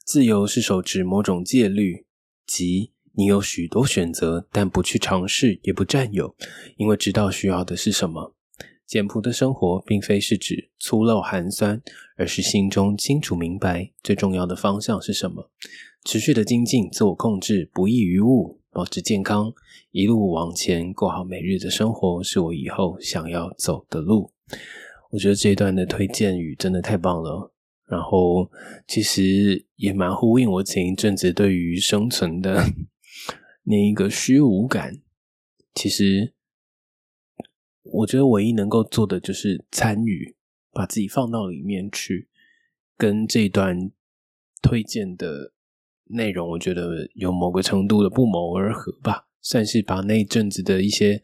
[0.05, 2.05] 自由是守持某种戒律，
[2.45, 6.35] 即你有许多选择，但不去尝试，也不占有，
[6.77, 8.35] 因为知道需要的是什么。
[8.85, 11.81] 简朴的生活，并非是指粗陋寒酸，
[12.17, 15.49] 而是心中清楚明白最重要的方向是什么。
[16.03, 19.53] 持续的精进，自我控制，不易于物，保持健康，
[19.91, 24.32] 一路往前，过好每日的生活，是我以后想要走的路。
[25.11, 27.53] 我觉得这一段的推荐语真的太棒了，
[27.87, 28.49] 然后
[28.87, 32.63] 其实也蛮呼应我前一阵子对于生存的
[33.63, 35.01] 那一个虚无感。
[35.75, 36.33] 其实
[37.83, 40.35] 我觉得唯一能够做的就是参与，
[40.71, 42.27] 把自己放到里面去，
[42.97, 43.91] 跟这段
[44.61, 45.53] 推荐的
[46.05, 51.21] 内容，我觉得有某个程度的不谋而合吧，算是把那一阵子的一些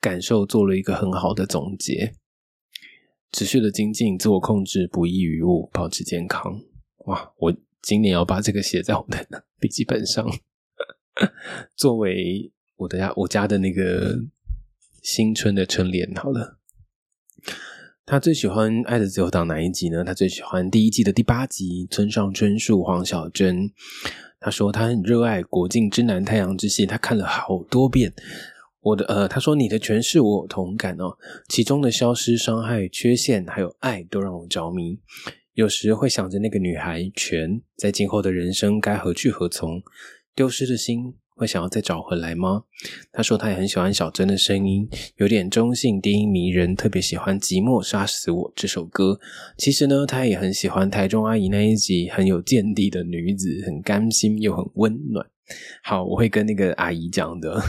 [0.00, 2.14] 感受做了一个很好的总结。
[3.32, 6.60] 持续的精进，自我控制，不易于物，保持健康。
[7.06, 7.32] 哇！
[7.38, 10.26] 我今年要把这个写在我的笔记本上，
[11.76, 14.18] 作为我的家我家的那个
[15.02, 16.12] 新春的春联。
[16.14, 16.58] 好了，
[18.04, 20.04] 他最喜欢《爱的自由党》哪一集呢？
[20.04, 23.70] 他最喜欢第一季的第八集《村上春树》黄小珍。
[24.40, 28.12] 他说他很热爱《国境之南》《太阳之西》，他看了好多遍。
[28.82, 31.16] 我的呃，他说你的诠释我有同感哦，
[31.48, 34.98] 其中的消失、伤害、缺陷，还有爱，都让我着迷。
[35.52, 39.82] 有时会想着那个女孩全在今后的人生该何去何从，
[40.34, 42.62] 丢失的心会想要再找回来吗？
[43.12, 49.20] 他说他也很喜欢小珍的声音，有点中性低音迷人，特别喜欢《寂寞杀死我》这首歌。
[49.58, 55.26] 其实呢，他也很喜欢台中阿姨那一集，很有见地的女子，很甘心又很温暖。
[55.82, 57.60] 好，我会跟那个阿姨讲的。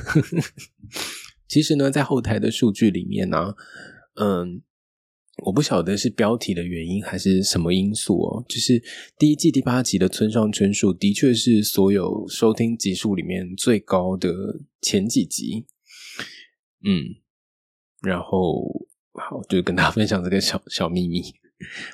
[1.47, 3.53] 其实呢，在后台的数据里面呢，
[4.15, 4.61] 嗯，
[5.43, 8.45] 我不晓得是标题的原因还是什么因素哦。
[8.47, 8.81] 就是
[9.17, 14.31] 第一季第八集的村上春树，的确是所有收听集数里面最高的
[14.81, 15.65] 前几集。
[16.83, 17.15] 嗯，
[18.01, 21.21] 然后好，就跟大家分享这个小小秘密。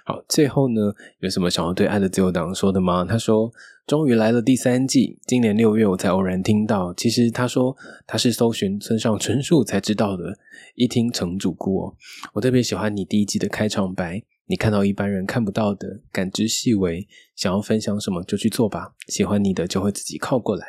[0.05, 3.05] 好，最后呢，有什么想要对《爱的自由党》说的吗？
[3.05, 3.51] 他说
[3.85, 6.93] ：“终于来了第三季，今年六月我才偶然听到。
[6.93, 7.75] 其实他说
[8.05, 10.37] 他是搜寻村上春树才知道的。
[10.75, 11.95] 一听成主顾哦，
[12.33, 18.93] 我特别喜欢你第一季的开场白，你看到一般人看不到的，感知细微，想要分享什么就去做吧。
[19.07, 20.67] 喜欢你的就会自己靠过来。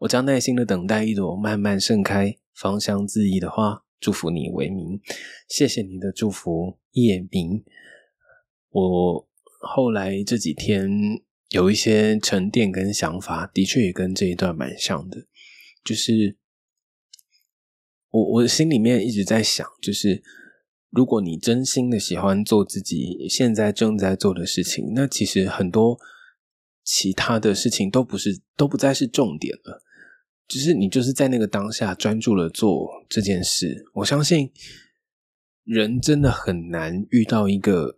[0.00, 5.00] 我将耐心的等待一朵慢慢盛开、芳香恣意的花，祝福你为名。
[5.48, 7.64] 谢谢你的祝福，夜明。”
[8.76, 9.28] 我
[9.60, 10.86] 后来这几天
[11.48, 15.26] 有一些沉淀跟想法，的确也跟这一段蛮像的，
[15.82, 16.36] 就是
[18.10, 20.22] 我我心里面一直在想，就是
[20.90, 25.98] 如果你真心的喜欢做自己现在正在做的事情，那其实很多
[26.84, 29.82] 其他的事情都不是都不再是重点了。
[30.46, 34.52] 只是你就是在那个当下专注了做这件事，我相信
[35.64, 37.96] 人真的很难遇到一个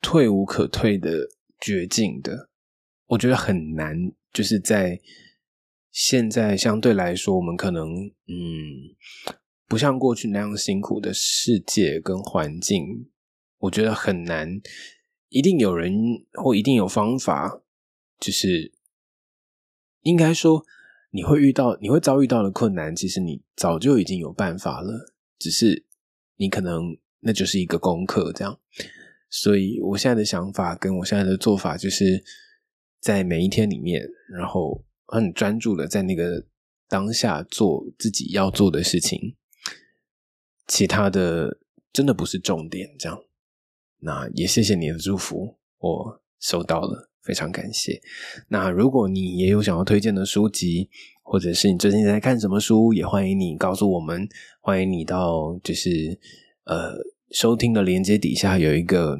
[0.00, 1.28] 退无可退的
[1.60, 2.50] 绝境的。
[3.06, 3.96] 我觉得很难，
[4.32, 5.00] 就是在
[5.90, 9.34] 现在相对来说，我们可能嗯，
[9.66, 13.10] 不像过去那样辛苦的世界跟环境，
[13.58, 14.60] 我觉得很难。
[15.28, 15.92] 一定有人
[16.32, 17.62] 或一定有方法，
[18.18, 18.72] 就是
[20.02, 20.64] 应该说。
[21.12, 25.84] 你会遇到，你会遭遇到的困难，其实你早就已经有办法了，只是
[26.36, 28.60] 你可能那就是一个功课，这样。
[29.30, 32.22] 所以我现在的想法跟我现在的做法，就是
[33.00, 36.44] 在每一天里面，然后很专注的在那个
[36.88, 39.36] 当下做自己要做的事情，
[40.66, 41.58] 其他的
[41.92, 43.18] 真的不是重点，这样。
[44.00, 47.06] 那也谢谢你的祝福，我收到了。
[47.22, 48.00] 非常感谢。
[48.48, 50.88] 那如果你也有想要推荐的书籍，
[51.22, 54.26] 或者是你最近在看什么书，也欢迎你告诉我们。
[54.62, 56.18] 欢迎你到就是
[56.64, 56.94] 呃
[57.30, 59.18] 收听的连接底下有一个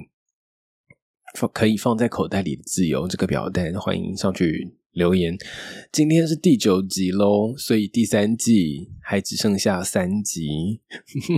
[1.34, 5.36] 放可以放在口袋里的自由这个表单，欢迎上去留言。
[5.92, 10.80] 今天是第九集喽，所以第三季还只剩下三集，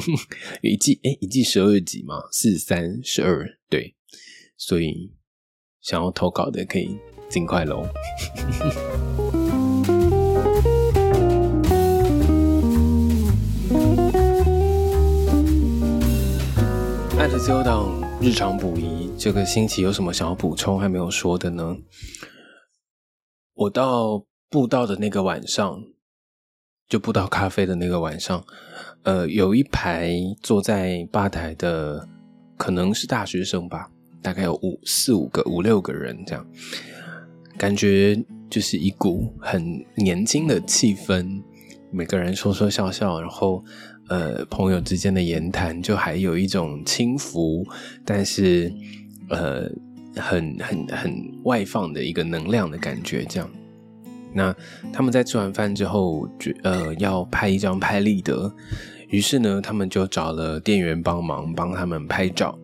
[0.62, 3.94] 一季哎一季十二集嘛，四三十二对，
[4.56, 5.12] 所以。
[5.82, 6.96] 想要投稿的可以
[7.28, 7.84] 尽快喽。
[17.22, 21.76] 爱的自由党日常补遗，这个星期有什么想要补充还没有说的呢？
[23.54, 25.84] 我到布道的那个晚上，
[26.88, 28.44] 就布道咖啡的那个晚上，
[29.04, 30.10] 呃，有一排
[30.42, 32.08] 坐在吧台的，
[32.56, 33.88] 可能是大学生吧。
[34.20, 36.44] 大概有五四五个五六个人这样，
[37.56, 41.40] 感觉就是一股很年轻的气氛，
[41.92, 43.64] 每个人说说笑笑，然后
[44.12, 47.66] 呃朋友之间的言谈，就还有一种轻浮，
[48.04, 48.70] 但是
[49.30, 49.70] 呃
[50.16, 53.24] 很很很外放的一个能量的感觉。
[53.24, 53.48] 这样，
[54.34, 54.54] 那
[54.92, 58.54] 他们在吃完饭之后，觉呃要拍一张拍立得，
[59.08, 62.58] 于是呢，他们就找了店员帮忙帮他们拍照，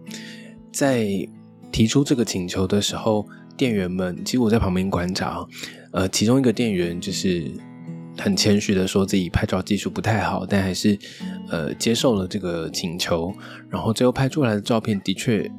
[0.71, 1.27] 在。
[1.71, 5.47] 提出这个请求的时候，店员们其实我在旁边观察，
[5.93, 7.45] 呃，其中一个店员就是
[8.19, 10.99] 很谦虚的说自己拍照技术不太好，但还是
[11.49, 13.33] 呃接受了这个请求。
[13.69, 15.51] 然后最后拍出来的照片的确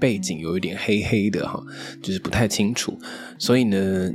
[0.00, 1.62] 背景有一点黑黑的哈，
[2.02, 2.98] 就是不太清楚。
[3.38, 4.10] 所以呢，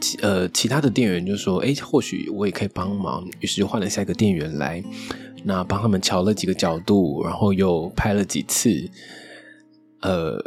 [0.00, 4.82] 其呃，其他的店员就说：“哎，或许我也可以帮忙。”于是就换了下一个店员来，
[5.44, 8.90] 那帮他们调了几个角度，然后又拍了几次，
[10.00, 10.38] 呃。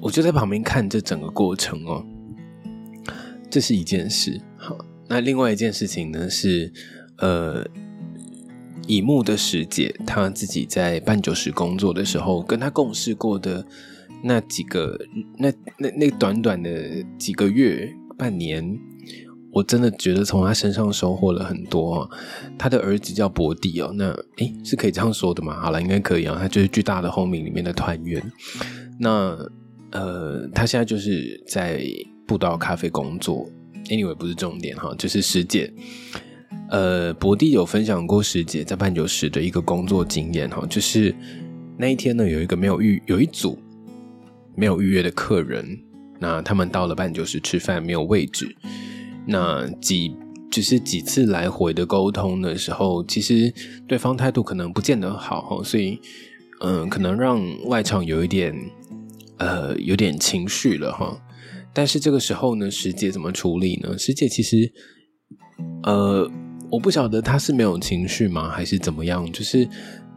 [0.00, 2.04] 我就在旁边看这整个过程哦，
[3.50, 4.40] 这是一件事。
[5.10, 6.72] 那另外一件事情呢是，
[7.18, 7.66] 呃，
[8.86, 13.66] 乙木的师姐，她自己在办酒时工作的时候，跟她共事过的
[14.22, 14.96] 那几个，
[15.36, 18.78] 那那那短短的几个月、半年，
[19.50, 22.08] 我真的觉得从她身上收获了很多。
[22.56, 25.60] 她的儿子叫博弟哦，那诶是可以这样说的吗？
[25.60, 26.38] 好了，应该可以啊。
[26.40, 28.22] 他就是巨大的轰鸣里面的团员，
[29.00, 29.36] 那。
[29.92, 31.82] 呃，他现在就是在
[32.24, 33.50] 布道咖啡工作
[33.90, 35.70] ，anyway 不是重点哈，就是师姐。
[36.70, 41.14] 呃，博弟有分享过师姐在办酒时的一个工作经验哈，就是
[41.76, 43.58] 那一天呢，有一个没有预有一组
[44.56, 45.78] 没有预约的客人，
[46.18, 48.56] 那他们到了办酒时吃饭没有位置，
[49.26, 50.16] 那几
[50.50, 53.52] 就是几次来回的沟通的时候，其实
[53.86, 56.00] 对方态度可能不见得好，所以
[56.60, 58.54] 嗯，可能让外场有一点。
[59.42, 61.18] 呃，有点情绪了哈，
[61.80, 63.96] 但是这个时候呢，师姐怎么处理呢？
[63.96, 64.70] 师姐其实，
[65.84, 66.30] 呃，
[66.70, 69.24] 我不晓得她是没有情绪吗，还是怎么样？
[69.32, 69.66] 就是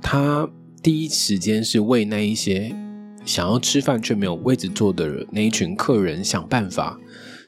[0.01, 0.45] 她
[0.83, 2.75] 第一时间是为那一些
[3.23, 6.99] 想要吃饭却没有位置坐的那一群客人想办法，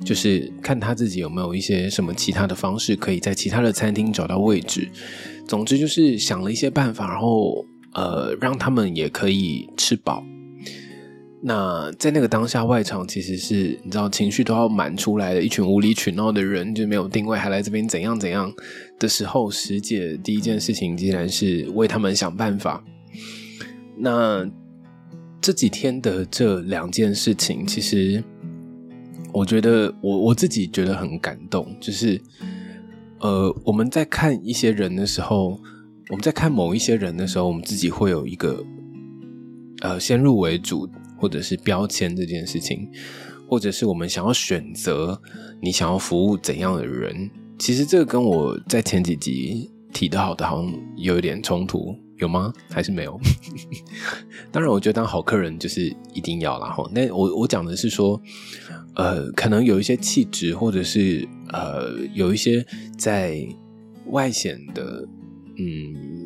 [0.06, 4.90] 就是看他自己有没有一些什么其他的方式，可以在其他的餐厅找到位置。
[5.46, 10.24] 总之就是想了一些办法，然后呃，让他们也可以吃饱。
[11.48, 18.52] 那在那个当下，外场其实是你知道情绪都要满出来的，一群无理取闹的人就没有定位，还来这边怎样怎样
[18.98, 22.84] 的时候，师姐第一件事情竟然是为他们想办法。
[23.96, 24.44] 那
[25.40, 28.24] 这几天的这两件事情，其实
[29.32, 32.20] 我觉得我我自己觉得很感动，就是
[33.20, 35.60] 呃，我们在看一些人的时候，
[36.10, 38.66] 我们在看某一些人的时候，我们自己会有一个
[39.82, 42.90] 呃先入为主或者是标签这件事情，
[43.48, 45.22] 或者是我们想要选择
[45.62, 51.96] 你想要服务怎样的人，其实这个跟我在前几集提到的好像有一点冲突。
[52.18, 52.54] 有吗？
[52.70, 53.20] 还是没有？
[54.50, 56.70] 当然，我觉得当好客人就是一定要啦。
[56.70, 56.90] 哈。
[56.94, 58.18] 那我我讲的是说，
[58.96, 62.66] 呃，可能有一些气质，或者是呃，有一些
[62.98, 63.46] 在
[64.12, 65.06] 外显的
[65.58, 66.25] 嗯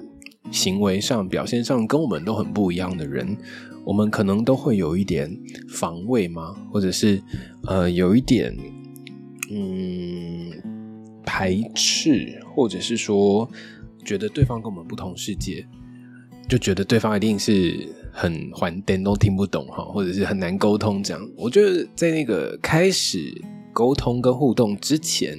[0.51, 3.37] 行为上、表现上跟我们都很不一样的人，
[3.85, 5.29] 我们可能都会有一点
[5.67, 6.55] 防卫吗？
[6.71, 7.21] 或者是
[7.65, 8.55] 呃，有一点
[9.51, 10.51] 嗯
[11.25, 13.49] 排斥，或者是说
[14.03, 15.65] 觉得对方跟我们不同世界。
[16.47, 21.29] 就觉得对方一定是很还颠都听不懂哈，或者是很难沟通这样。
[21.37, 23.39] 我觉得在那个开始
[23.71, 25.37] 沟通跟互动之前，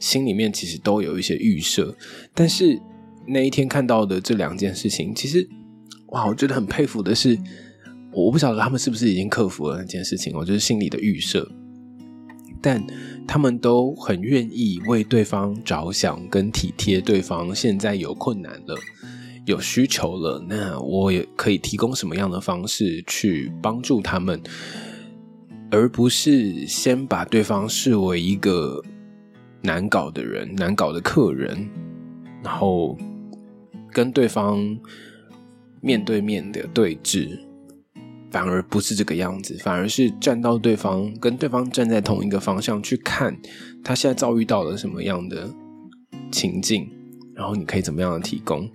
[0.00, 1.94] 心里面其实都有一些预设。
[2.32, 2.80] 但是
[3.26, 5.48] 那一天看到的这两件事情，其实
[6.08, 7.38] 哇，我觉得很佩服的是，
[8.12, 10.36] 我不晓得他们是不是已经克服了那件事情。
[10.36, 11.50] 我就是心里的预设，
[12.62, 12.84] 但
[13.26, 18.76] 他们都很愿意为对方着想，跟体贴对方现在有困难了。
[19.44, 24.42] 有需求了，那我也可以提供什么样的方式去帮助他们，
[25.70, 28.82] 而不是先把对方视为一个
[29.62, 31.70] 难搞的人、难搞的客人，
[32.42, 32.98] 然后
[33.96, 34.78] 跟对方
[35.80, 37.38] 面对面的对峙，
[38.30, 43.34] 反而不是这个样子，反而是站到对方，跟对方站在同一个方向去看
[43.82, 45.48] 他现在遭遇到了什么样的
[46.30, 46.86] 情境，
[47.34, 48.68] 然后你可以怎么样的提供。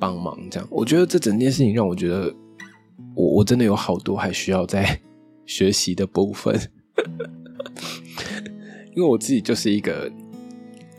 [0.00, 2.34] 帮忙这样，我觉得这整件事情让我觉得，
[3.14, 5.00] 我我真的有好多还需要在
[5.46, 6.58] 学习的部分，
[8.96, 10.10] 因为我自己就是一个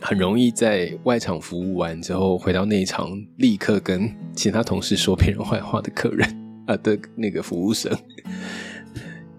[0.04, 6.28] 很容易在外场服务完之后回到内场立刻跟其他同事说别人坏话的客人
[6.66, 7.96] 啊的那个服务生。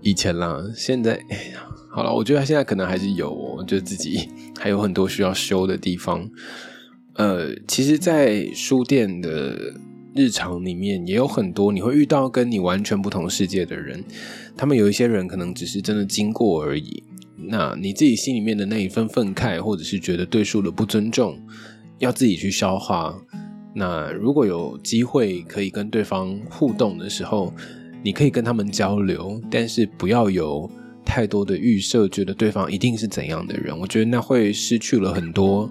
[0.01, 6.29] 以前啦，现在哎呀，好了，我觉得现在可能还是有，我觉得自己还有很多需要修的地方。
[7.15, 9.73] 呃，其实，在书店的
[10.15, 14.03] 日常里面，也有很多你会遇到跟你完全不同世界的人。
[14.57, 17.03] 他们有一些人可能只是真的经过而已。
[17.47, 21.39] 那你自己心里面的那一份愤慨，或者是觉得对数的不尊重，
[21.99, 23.15] 要自己去消化。
[23.75, 27.53] 那如果有机会可以跟对方互动的时候，
[28.03, 30.69] 你可以跟他们交流，但是不要有
[31.03, 33.77] 太多的预设，觉得对方一定是怎样的人。
[33.77, 35.69] 我觉得那会失去了很多。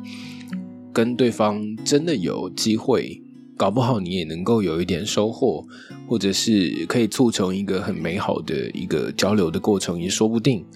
[0.93, 3.23] 跟对方真的有机会，
[3.57, 5.65] 搞不好你也能够有一点收获，
[6.07, 10.67] 或者是可以促成一个很美好的一个交流的过程，也说不定。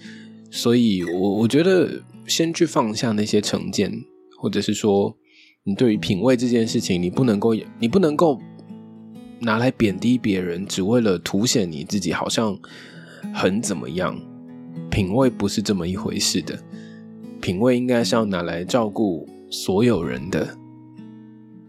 [0.57, 3.91] 所以，我我觉得先去放下那些成见，
[4.39, 5.15] 或者是说，
[5.63, 8.39] 你对于品味这件事情，你不能够，你不能够
[9.39, 12.57] 拿来贬低别人，只为了凸显你自己好像
[13.31, 14.19] 很怎么样。
[14.89, 16.57] 品味不是这么一回事的，
[17.39, 19.29] 品味应该是要拿来照顾。
[19.51, 20.57] 所有人的，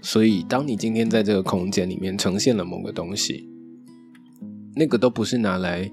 [0.00, 3.48] 所以当你今天在这个空间里面呈现了某个东西，
[4.74, 5.88] 那个都不是拿来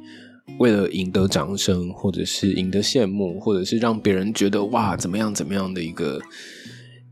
[0.60, 6.22] 为了赢得掌声，或者是赢得羡慕，或者是让别人觉得哇怎么样怎么样的一个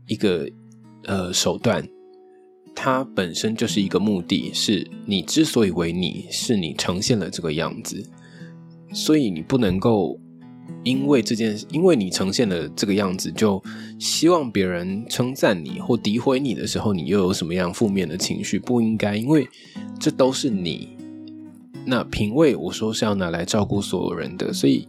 [0.06, 0.48] 一个
[1.04, 1.86] 呃手段，
[2.74, 8.08] 它本身就是一个目的，是你之所以为你，是你呈现了这个样子，
[8.92, 10.20] 所以你不能够。
[10.82, 13.62] 因为这件，因为你呈现了这个样子，就
[13.98, 18.58] 希望别人称赞你或诋毁你的时候，你又有什么样负面的情绪？
[18.58, 19.46] 不应该，因为
[19.98, 20.93] 这都是你。
[21.86, 24.88] 那品味，我说是要拿来照顾所有人的，所以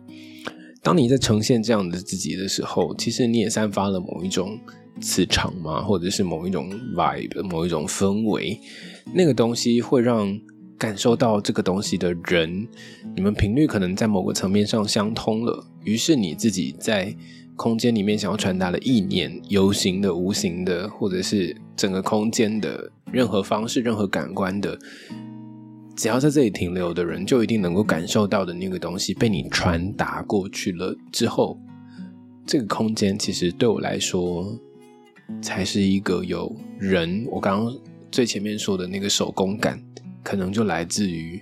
[0.81, 4.59] 当你在呈现这样的自己的时候，其实你也散发了某一种
[5.01, 8.59] 磁场嘛，或者是某一种 vibe，某一种氛围，
[9.13, 10.39] 那个东西会让。
[10.77, 12.67] 感受到这个东西的人，
[13.15, 17.15] 你们频率可能在某个层面上相通了，于是你自己在
[17.55, 24.77] 空间里面想要传达的意念，有形的、无形的，或者是整个空间的任何方式、任何感官的，
[25.95, 31.59] 只要在这里停留的人，就一定能够感受到的那个东西被你传达过去了之后，
[32.45, 34.59] 这个空间其实对我来说，
[35.41, 37.25] 才是一个有人。
[37.31, 37.77] 我刚刚
[38.11, 39.81] 最前面说的那个手工感。
[40.25, 41.39] 可能就来自于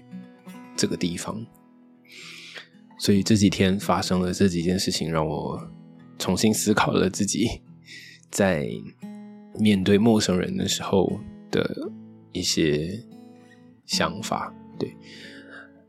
[0.75, 1.41] 这个地方，
[2.99, 5.57] 所以这几天发生了这几件事情，让我
[6.19, 7.61] 重新思考了自己
[8.29, 8.67] 在
[9.57, 11.17] 面对陌生人的时候
[11.49, 11.89] 的
[12.33, 13.01] 一些
[13.93, 14.51] 想法。
[14.79, 14.91] 对，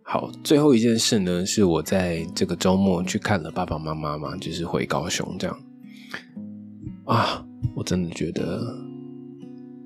[0.03, 5.59] 好，最后一件事呢，是我在这个周末去看了爸爸妈妈嘛，就是回高雄这样。
[7.07, 7.43] 啊，
[7.75, 8.77] 我真的觉得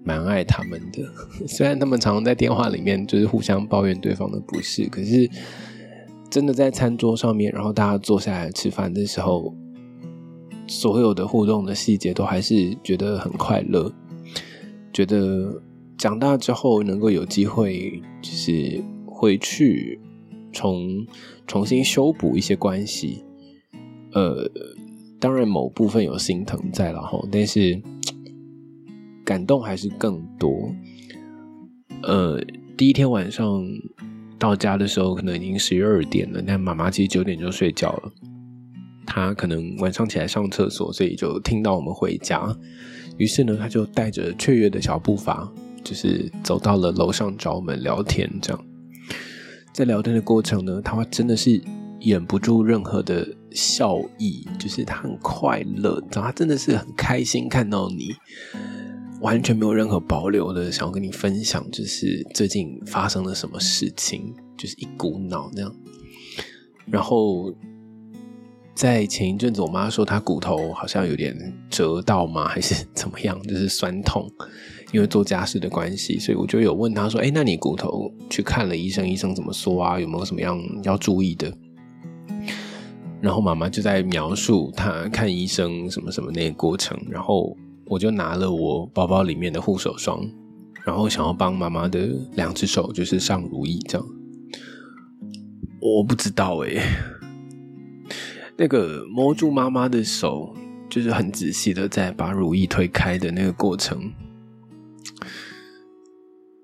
[0.04, 1.04] 蛮爱他们的，
[1.46, 5.30] 虽然他们常常在电话里面就是互相抱怨对方的不是，可是
[6.28, 9.54] 真的在餐桌上面，然后大家坐下来吃饭的时候，
[10.66, 13.92] 所有的互动的细节都还是觉得很快乐，
[14.92, 15.62] 觉得
[15.98, 20.00] 长大之后能够有机会就是回去。
[20.50, 21.06] 重
[21.46, 23.22] 重新修补一些关系，
[24.12, 24.50] 呃，
[25.20, 27.80] 当然某部分有心疼在了哈，但是
[29.26, 30.74] 感动还是更多。
[32.02, 32.40] 呃，
[32.78, 33.62] 第一天晚上
[34.38, 38.10] 到家的时候，可能已经十二点了，但妈妈其实九点就睡觉了。
[39.06, 42.56] 她可能晚上起来上厕所，所以就听到我们回家，
[43.18, 45.52] 于是呢，她就带着雀跃的小步伐，
[45.84, 48.64] 就是走到了楼上找我们聊天，这样。
[49.72, 51.60] 在聊天的过程呢，他真的是
[52.00, 58.14] 掩不住任何的笑意，就是他很快乐，他真的是很开心看到你，
[59.20, 65.72] 完全没有任何保留的想要跟你分享，就是最近发生了什么事情，就是一股脑那样。
[66.86, 67.52] 然后
[68.74, 71.36] 在前一阵子，我妈说她骨头好像有点
[71.70, 74.28] 折到吗，还是怎么样，就是酸痛。
[74.92, 80.00] 因为做家事的关系，所以我就有问他说：“哎，那你骨头去看了医生，医生怎么说啊？
[80.00, 81.52] 有没有什么样要注意的？”
[83.20, 90.24] 然后妈妈就在描述她看医生什么什么那个过程，然后我就拿了我包包里面的护手霜，
[90.84, 94.06] 然后想要帮妈妈的两只手就是上如意这样。
[95.80, 96.82] 我不知道哎，
[98.56, 100.54] 那个摸住妈妈的手，
[100.88, 104.10] 就是很仔细的在把如意推开的那个过程。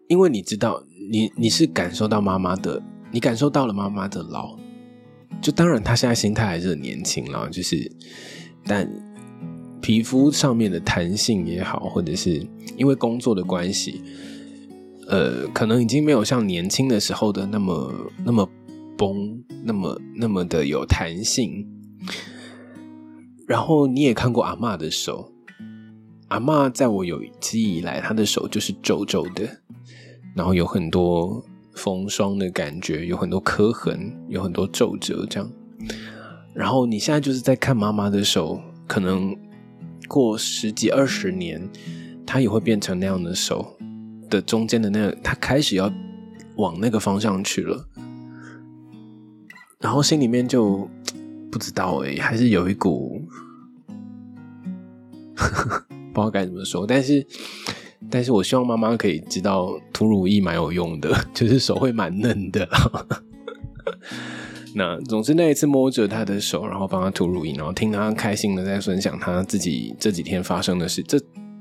[0.09, 4.57] 因为你知道，你你是感受到妈妈的，你感受到了妈妈的老，
[5.41, 7.91] 就当然她现在心态还是很年轻了，就是，
[8.67, 8.91] 但
[9.81, 12.47] 皮肤上面的弹性也好，或者是
[12.77, 14.03] 因为工作的关系，
[15.09, 17.93] 呃，可能已经没有像年轻的时候的那么
[18.25, 18.49] 那么
[18.97, 21.67] 绷，那么那么的有弹性。
[23.47, 25.31] 然后你也看过阿妈的手，
[26.29, 29.61] 阿妈在我有记忆以来，她的手就是皱皱的。
[30.35, 35.49] 然后有很多风霜的感觉，有很多刻痕，有很多皱褶，这样。
[36.53, 39.37] 然后你现在就是在看妈妈的手，可能
[40.09, 41.69] 过十几二十年，
[42.27, 43.77] 她也会变成那样的手
[44.29, 45.93] 的中间的那个，她开始要
[46.57, 47.89] 往那个方向去了。
[49.79, 50.89] 然后心里面就
[51.51, 53.23] 不知道哎，还是有一股
[55.37, 57.25] 不知道该怎么说，但是。
[58.11, 62.69] 但是我希望妈妈可以知道涂乳液蛮有用的， 就是手会蛮嫩的。
[64.77, 71.19] 那总之那一次摸着她的手，然后帮她涂乳液，然后听她开心的在分享她自己这几天发生的事，这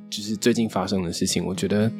[0.09, 1.45] 就是最近发生的事情。
[1.45, 1.91] 我觉得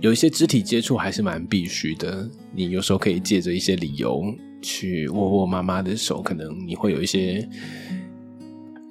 [0.00, 2.28] 有一些肢体接触还是蛮必须的。
[2.54, 4.22] 你有时候可以借着一些理由
[4.62, 7.48] 去握握妈妈的手，可能你会有一些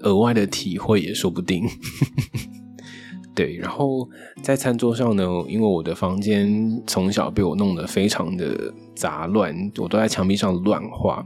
[0.01, 1.63] 额外的体会，也说不定。
[3.35, 4.07] 对，然后
[4.43, 11.25] 在餐桌上呢，因为我的房间从小被我弄得非常的杂乱，我都在墙壁上乱画，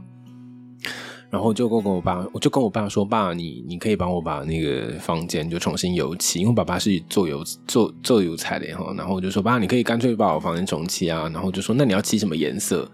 [1.28, 12.90] 然后就跟我爸，我就跟我爸说：“爸，你你可以帮我把那个房间就重新油漆，因为爸爸是做油做做油彩的哈。”然后我就说：“爸，你可以干脆把我房间重漆啊。”然后就说：“那你要漆什么颜色？”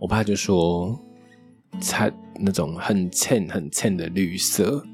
[0.00, 0.98] 我爸就说。
[1.80, 4.84] 彩那种很浅很浅的绿色，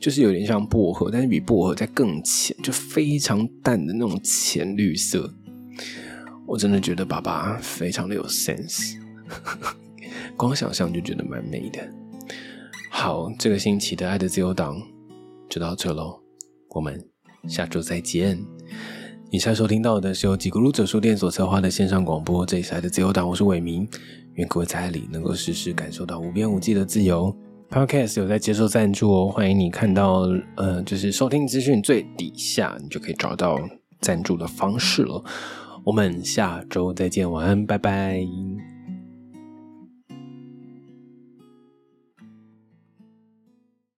[0.00, 5.32] 就是有点像薄荷，但是比薄荷再更浅，就非常淡的那种浅绿色。
[6.46, 8.96] 我真的觉得爸爸非常的有 sense，
[10.36, 11.80] 光想象就觉得蛮美的。
[12.90, 14.80] 好，这个星期的爱的自由党
[15.48, 16.20] 就到这喽，
[16.70, 17.02] 我们
[17.48, 18.38] 下周再见。
[19.30, 23.88] 你现在收听到的是由吉咕噜者书店所策划的线上广播，这里是爱的自由党，我是伟明。
[24.34, 27.34] 愿各位在爱里能够时时感受到无边无际的自由。
[27.70, 33.58] Podcast 有在接受赞助哦，欢迎你看到呃，就是收听资讯最底下，你就可以找到
[34.00, 35.22] 赞助的方式了。
[35.84, 38.71] 我们下周再见，晚安，拜拜。